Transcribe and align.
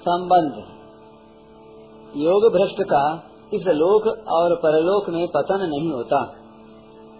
संबंध। 0.00 0.52
योग 2.16 2.52
भ्रष्ट 2.52 2.82
का 2.82 3.24
इस 3.54 3.66
लोक 3.66 4.28
और 4.28 4.56
परलोक 4.56 5.08
में 5.08 5.28
पतन 5.28 5.58
नहीं 5.60 5.92
होता। 5.92 6.34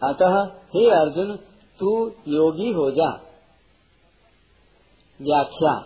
अतः 0.03 0.45
हे 0.45 0.89
अर्जुन, 0.89 1.35
तू 1.79 2.07
योगी 2.07 2.71
हो 2.71 2.91
जा। 2.91 3.09
व्याख्या। 5.21 5.79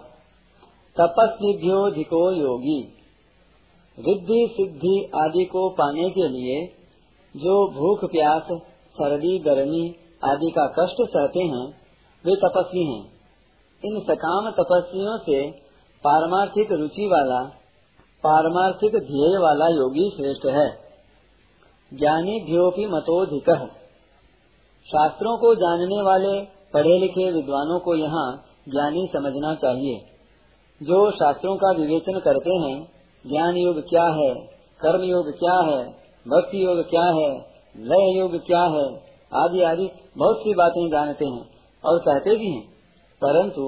तपस्विभ्योधिको 1.02 2.32
योगी। 2.32 2.82
रिद्धि, 4.00 4.50
सिद्धि 4.52 5.12
आदि 5.16 5.46
को 5.46 5.70
पाने 5.70 6.10
के 6.10 6.28
लिए 6.28 6.66
जो 7.38 7.72
भूख, 7.72 8.12
प्यास, 8.12 8.48
सर्दी, 8.94 9.40
गर्मी 9.40 9.96
आदि 10.26 10.52
का 10.58 10.68
कष्ट 10.80 10.96
सहते 11.02 11.40
हैं, 11.40 11.74
वे 12.26 12.36
तपस्वी 12.36 12.84
हैं। 12.84 13.19
इन 13.84 14.00
सकाम 14.00 14.50
तपस्वियों 14.52 15.18
से 15.18 15.52
पारमार्थिक 16.04 16.72
रुचि 16.72 17.08
वाला, 17.08 17.40
पारमार्थिक 18.24 18.92
ध्येय 18.92 19.38
वाला 19.38 19.68
योगी 19.68 20.10
श्रेष्ठ 20.18 20.46
है। 20.46 20.70
ज्ञानी 21.92 22.40
भ्योपी 22.40 22.86
मतोधिक 22.86 23.50
शास्त्रों 24.88 25.38
को 25.38 25.56
जानने 25.56 26.02
वाले 26.02 26.42
पढ़े 26.74 26.98
लिखे 27.00 27.32
विद्वानों 27.32 27.80
को 27.80 27.96
यहाँ 27.96 28.28
ज्ञानी 28.70 29.08
समझना 29.14 29.54
चाहिए। 29.56 29.98
जो 30.82 31.12
शास्त्रों 31.12 31.56
का 31.56 31.72
विवेचन 31.72 32.20
करते 32.20 32.56
हैं 32.56 32.76
ज्ञान 33.26 33.58
योग 33.58 33.80
क्या 33.80 34.04
है 34.04 34.34
कर्म 34.80 35.04
योग 35.04 35.30
क्या 35.40 35.56
है 35.60 35.84
भक्ति 36.26 36.66
योग 36.66 36.82
क्या 36.90 37.06
है 37.06 37.30
लय 37.76 38.18
योग 38.18 38.36
क्या 38.46 38.62
है 38.62 38.86
आदि 39.32 39.62
आदि 39.62 39.90
बहुत 40.18 40.38
सी 40.38 40.54
बातें 40.54 40.90
जानते 40.90 41.26
हैं 41.26 41.50
और 41.84 42.00
कहते 42.00 42.36
भी 42.36 42.52
हैं। 42.52 42.79
परंतु 43.22 43.64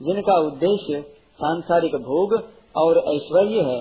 जिनका 0.00 0.38
उद्देश्य 0.46 1.00
सांसारिक 1.38 1.94
भोग 2.02 2.32
और 2.76 2.98
ऐश्वर्य 3.14 3.62
है, 3.62 3.78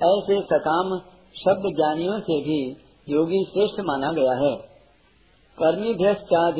ऐसे 0.00 0.40
सकाम 0.42 0.98
शब्द 1.36 1.66
ज्ञानियों 1.76 2.18
से 2.20 2.40
भी 2.40 2.60
योगी 3.08 3.44
श्रेष्ठ 3.44 3.80
माना 3.80 4.12
गया 4.12 4.34
है। 4.38 4.54
कर्मी 5.58 5.94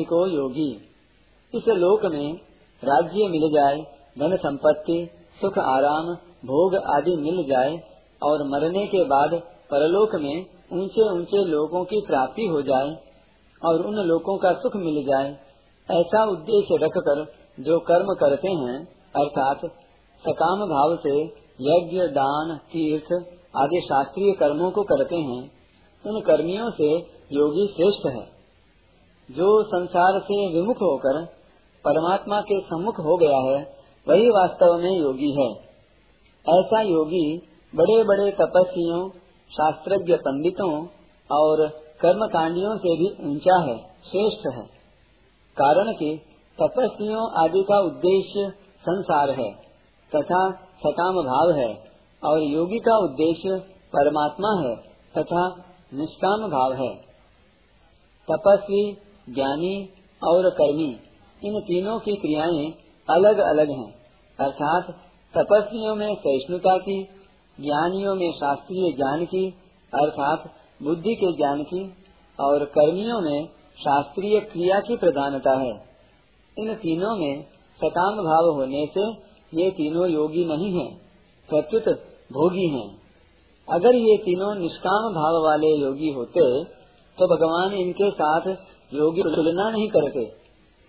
को 0.05 0.25
योगी। 0.27 0.71
इस 1.53 1.67
लोक 1.67 2.05
में 2.05 2.33
राज्य 2.83 3.27
मिल 3.27 3.49
जाए, 3.53 3.77
धन 4.19 4.35
संपत्ति, 4.37 4.97
सुख 5.41 5.57
आराम, 5.57 6.13
भोग 6.45 6.75
आदि 6.95 7.15
मिल 7.15 7.43
जाए 7.43 7.77
और 8.23 8.43
मरने 8.47 8.85
के 8.87 9.03
बाद 9.03 9.33
परलोक 9.71 10.15
में 10.15 10.45
ऊँचे 10.73 11.09
ऊँचे 11.11 11.43
लोगों 11.45 11.83
की 11.85 12.01
प्राप्ति 12.07 12.45
हो 12.45 12.61
जाए 12.61 12.89
और 13.61 13.85
उन 13.85 13.95
लोगों 14.03 14.37
का 14.37 14.51
सुख 14.53 14.75
मिल 14.75 15.03
जाए, 15.05 15.29
ऐसा 15.89 16.23
उद्देश्य 16.31 16.77
रखकर 16.85 17.21
जो 17.59 17.79
कर्म 17.79 18.05
करते 18.05 18.49
हैं, 18.49 18.87
अर्थात 19.15 19.57
सकाम 20.27 20.59
भाव 20.59 20.95
से 20.95 21.23
यज्ञ, 21.61 22.01
दान, 22.01 22.57
तीर्थ 22.57 23.25
आदि 23.57 23.81
शास्त्रीय 23.85 24.33
कर्मों 24.33 24.71
को 24.71 24.83
करते 24.83 25.15
हैं, 25.15 25.51
उन 26.07 26.21
कर्मियों 26.21 26.71
से 26.71 26.97
योगी 27.31 27.67
श्रेष्ठ 27.67 28.05
है। 28.05 28.39
जो 29.31 29.63
संसार 29.63 30.19
से 30.19 30.53
विमुख 30.53 30.77
होकर 30.77 31.25
परमात्मा 31.85 32.41
के 32.41 32.59
सम्मुख 32.59 32.99
हो 32.99 33.17
गया 33.17 33.37
है, 33.37 33.75
वही 34.09 34.29
वास्तव 34.29 34.73
में 34.73 34.99
योगी 34.99 35.31
है। 35.31 35.51
ऐसा 36.59 36.81
योगी 36.81 37.37
बड़े 37.75 38.03
बड़े 38.03 38.31
तपस्वियों, 38.31 39.09
शास्त्रज्ञ 39.49 40.15
पंडितों 40.15 40.87
और 41.31 41.67
कर्मकांडियों 42.01 42.77
से 42.77 42.97
भी 42.97 43.31
ऊँचा 43.31 43.57
है, 43.61 43.77
श्रेष्ठ 43.79 44.55
है। 44.55 44.65
कारण 45.57 45.93
कि 45.93 46.21
तपस्वियों 46.61 47.43
आदि 47.43 47.63
का 47.63 47.79
उद्देश्य 47.79 48.49
संसार 48.81 49.29
है, 49.29 49.51
तथा 50.15 50.51
सकाम 50.51 51.13
भाव 51.13 51.51
है, 51.51 51.83
और 52.23 52.43
योगी 52.43 52.79
का 52.79 52.97
उद्देश्य 52.97 53.59
परमात्मा 53.95 54.67
है, 54.67 54.75
तथा 55.17 55.65
निष्काम 55.93 56.49
भाव 56.49 56.73
है। 56.73 56.95
तपस्वी, 58.31 58.97
ज्ञानी 59.29 59.89
और 60.27 60.49
कर्मी, 60.49 60.99
इन 61.43 61.59
तीनों 61.59 61.99
की 61.99 62.15
क्रियाएँ 62.15 62.73
अलग 63.09 63.37
अलग 63.37 63.69
हैं, 63.69 63.93
अर्थात 64.39 64.83
तपस्वियों 65.37 65.95
में 65.95 66.15
सहिष्णुता 66.15 66.77
की, 66.77 67.03
ज्ञानियों 67.59 68.15
में 68.15 68.31
शास्त्रीय 68.31 68.91
ज्ञान 68.91 69.25
की, 69.25 69.49
अर्थात 69.93 70.43
बुद्धि 70.83 71.15
के 71.15 71.37
ज्ञान 71.37 71.63
की, 71.63 71.93
और 72.39 72.65
कर्मियों 72.65 73.21
में 73.21 73.47
शास्त्रीय 73.79 74.39
क्रिया 74.39 74.79
की 74.79 74.97
प्रधानता 74.97 75.51
है। 75.51 75.88
इन 76.59 76.73
तीनों 76.75 77.15
में 77.17 77.43
सकाम 77.79 78.17
भाव 78.23 78.49
होने 78.55 78.85
से 78.87 79.03
ये 79.53 79.69
तीनों 79.71 80.07
योगी 80.09 80.45
नहीं 80.45 80.71
हैं, 80.73 80.89
प्रत्युत 81.49 81.87
भोगी 82.31 82.67
हैं। 82.69 82.87
अगर 83.67 83.95
ये 83.97 84.17
तीनों 84.17 84.53
निष्काम 84.55 85.13
भाव 85.13 85.37
वाले 85.43 85.69
योगी 85.75 86.09
होते 86.11 86.43
तो 87.17 87.27
भगवान 87.27 87.73
इनके 87.75 88.09
साथ 88.11 88.47
योगी 88.93 89.23
तुलना 89.25 89.69
नहीं 89.69 89.87
करते। 89.89 90.21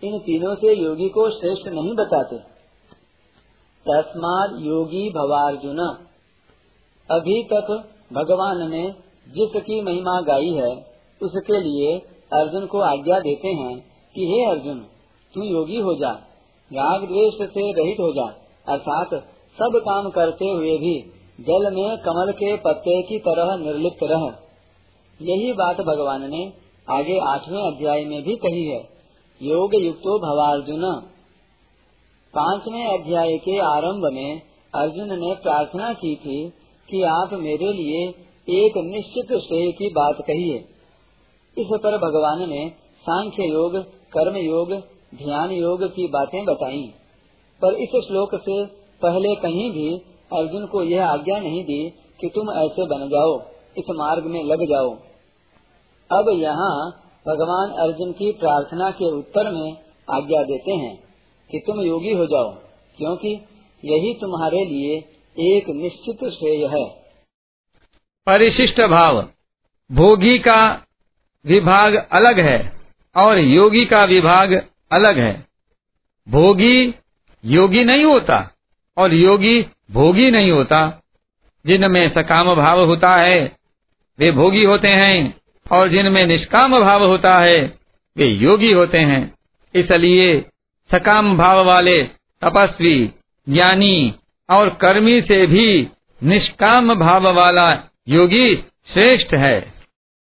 इन 0.02 0.18
तीनों 0.18 0.54
से 0.54 0.74
योगी 0.74 1.08
को 1.08 1.28
श्रेष्ठ 1.30 1.68
नहीं 1.68 1.94
बताते। 1.94 2.36
तस्माद 3.86 4.56
योगी 4.60 5.08
भवार्जुन। 5.10 5.78
अभी 7.08 7.42
तक 7.44 7.68
भगवान 8.12 8.68
ने 8.70 8.84
जिसकी 9.28 9.80
महिमा 9.82 10.20
गाई 10.20 10.52
है 10.54 10.70
उसके 11.20 11.60
लिए 11.60 11.98
अर्जुन 12.32 12.66
को 12.66 12.80
आज्ञा 12.82 13.18
देते 13.20 13.48
हैं 13.56 13.74
कि 14.14 14.26
हे 14.26 14.44
अर्जुन 14.50 14.78
तू 15.34 15.42
योगी 15.42 15.76
हो 15.76 15.94
जा, 15.94 16.10
राग 16.70 17.00
द्वेष 17.00 17.48
से 17.50 17.72
रहित 17.72 18.00
हो 18.00 18.12
जा। 18.12 18.26
अर्थात 18.68 19.14
सब 19.58 19.76
काम 19.76 20.10
करते 20.10 20.48
हुए 20.48 20.76
भी 20.78 20.94
जल 21.40 21.74
में 21.74 21.98
कमल 21.98 22.32
के 22.32 22.56
पत्ते 22.56 23.02
की 23.02 23.18
तरह 23.18 23.56
निर्लिप्त 23.56 24.02
रह। 24.02 24.24
यही 25.20 25.52
बात 25.52 25.80
भगवान 25.80 26.30
ने 26.30 26.52
आगे 26.90 27.18
आठवें 27.18 27.62
अध्याय 27.62 28.04
में 28.04 28.22
भी 28.22 28.36
कही 28.36 28.64
है। 28.64 28.80
योग 29.42 29.74
युक्तो 29.74 30.18
भवार्जुन। 30.18 30.82
पाँचवें 32.34 32.98
अध्याय 32.98 33.36
के 33.38 33.58
आरंभ 33.58 34.02
में 34.12 34.40
अर्जुन 34.74 35.08
ने 35.08 35.34
प्रार्थना 35.34 35.92
की 35.92 36.14
थी 36.16 36.48
कि 36.88 37.02
आप 37.02 37.30
मेरे 37.32 37.72
लिए 37.72 38.08
एक 38.48 38.72
निश्चित 38.76 39.38
श्रेय 39.38 39.72
की 39.72 39.88
बात 39.88 40.16
कहिए। 40.20 40.58
इस 41.56 41.66
पर 41.72 41.98
भगवान 41.98 42.48
ने 42.50 42.68
सांख्य 43.00 43.42
योग, 43.42 43.76
कर्म 44.12 44.36
योग 44.36 44.72
ध्यान 45.14 45.50
योग 45.50 45.84
की 45.84 46.06
बातें 46.08 46.44
बताई। 46.44 46.94
पर 47.62 47.74
इस 47.74 47.88
श्लोक 47.88 48.34
से 48.34 48.66
पहले 49.02 49.34
कहीं 49.34 49.70
भी 49.70 49.96
अर्जुन 50.32 50.66
को 50.66 50.82
यह 50.82 51.06
आज्ञा 51.06 51.38
नहीं 51.38 51.64
दी 51.64 51.90
कि 52.20 52.30
तुम 52.34 52.50
ऐसे 52.50 52.86
बन 52.86 53.08
जाओ, 53.08 53.40
इस 53.78 53.84
मार्ग 53.90 54.24
में 54.24 54.44
लग 54.44 54.64
जाओ। 54.64 54.90
अब 56.10 56.28
यहाँ 56.28 56.90
भगवान 57.28 57.70
अर्जुन 57.70 58.12
की 58.12 58.32
प्रार्थना 58.32 58.90
के 58.90 59.10
उत्तर 59.10 59.50
में 59.50 59.72
आज्ञा 60.10 60.42
देते 60.42 60.72
हैं 60.72 60.96
कि 61.50 61.58
तुम 61.58 61.80
योगी 61.80 62.12
हो 62.12 62.26
जाओ, 62.26 62.54
क्योंकि 62.98 63.28
यही 63.84 64.14
तुम्हारे 64.14 64.64
लिए 64.64 64.96
एक 65.56 65.68
निश्चित 65.68 66.30
श्रेय 66.30 66.66
है। 66.66 66.88
परिशिष्ट 68.26 68.80
भाव। 68.80 69.22
भोगी 69.92 70.38
का 70.38 70.86
विभाग 71.46 72.08
अलग 72.12 72.40
है 72.40 72.72
और 73.16 73.38
योगी 73.38 73.84
का 73.84 74.04
विभाग 74.04 74.69
अलग 74.92 75.18
है। 75.18 75.46
भोगी 76.28 76.94
योगी 77.44 77.84
नहीं 77.84 78.04
होता 78.04 78.50
और 78.96 79.14
योगी 79.14 79.66
भोगी 79.90 80.30
नहीं 80.30 80.50
होता। 80.50 81.02
जिनमें 81.66 82.10
सकाम 82.10 82.54
भाव 82.54 82.84
होता 82.84 83.14
है, 83.14 83.56
वे 84.18 84.32
भोगी 84.32 84.64
होते 84.64 84.88
हैं 84.88 85.40
और 85.72 85.88
जिनमें 85.88 86.26
निष्काम 86.26 86.80
भाव 86.80 87.04
होता 87.04 87.38
है, 87.38 87.78
वे 88.16 88.26
योगी 88.26 88.72
होते 88.72 88.98
हैं। 88.98 89.34
इसलिए 89.74 90.40
सकाम 90.92 91.38
भाव 91.38 91.64
वाले 91.64 92.02
तपस्वी, 92.44 93.12
ज्ञानी 93.48 94.14
और 94.50 94.68
कर्मी 94.70 95.22
से 95.22 95.46
भी 95.46 95.88
निष्काम 96.24 96.94
भाव 96.94 97.28
वाला 97.28 97.90
योगी 98.08 98.56
श्रेष्ठ 98.92 99.34
है। 99.34 99.79